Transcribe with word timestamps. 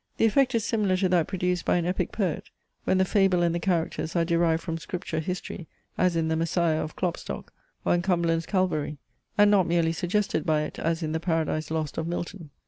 The 0.17 0.25
effect 0.25 0.55
is 0.55 0.65
similar 0.65 0.97
to 0.97 1.09
that 1.09 1.27
produced 1.27 1.63
by 1.63 1.77
an 1.77 1.85
Epic 1.85 2.11
Poet, 2.11 2.49
when 2.85 2.97
the 2.97 3.05
fable 3.05 3.43
and 3.43 3.53
the 3.53 3.59
characters 3.59 4.15
are 4.15 4.25
derived 4.25 4.63
from 4.63 4.79
Scripture 4.79 5.19
history, 5.19 5.67
as 5.95 6.15
in 6.15 6.27
THE 6.27 6.35
MESSIAH 6.35 6.81
of 6.83 6.95
Klopstock, 6.95 7.53
or 7.85 7.93
in 7.93 8.01
CUMBERLAND'S 8.01 8.47
CALVARY; 8.47 8.97
and 9.37 9.51
not 9.51 9.67
merely 9.67 9.93
suggested 9.93 10.43
by 10.43 10.61
it 10.63 10.79
as 10.79 11.03
in 11.03 11.11
the 11.11 11.19
PARADISE 11.19 11.69
LOST 11.69 11.99
of 11.99 12.07
Milton. 12.07 12.49